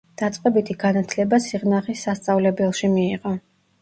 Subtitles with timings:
[0.19, 3.37] დაწყებითი განათლება სიღნაღის სასწავლებელში მიიღო.